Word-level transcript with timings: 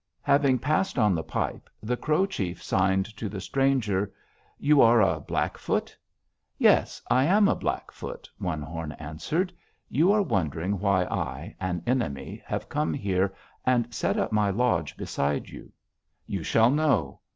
"Having 0.23 0.57
passed 0.57 0.97
on 0.97 1.13
the 1.13 1.21
pipe, 1.21 1.69
the 1.83 1.95
Crow 1.95 2.25
chief 2.25 2.63
signed 2.63 3.05
to 3.17 3.29
the 3.29 3.39
stranger: 3.39 4.11
'You 4.57 4.81
are 4.81 4.99
a 4.99 5.19
Blackfoot?' 5.19 5.95
"'Yes, 6.57 7.03
I 7.11 7.25
am 7.25 7.47
a 7.47 7.53
Blackfoot,' 7.53 8.27
One 8.39 8.63
Horn 8.63 8.93
answered. 8.93 9.53
'You 9.89 10.11
are 10.11 10.23
wondering 10.23 10.79
why 10.79 11.03
I, 11.05 11.55
an 11.59 11.83
enemy, 11.85 12.41
have 12.47 12.67
come 12.67 12.95
here 12.95 13.35
and 13.63 13.93
set 13.93 14.17
up 14.17 14.31
my 14.31 14.49
lodge 14.49 14.97
beside 14.97 15.49
you. 15.49 15.71
You 16.25 16.41
shall 16.41 16.71
know! 16.71 17.19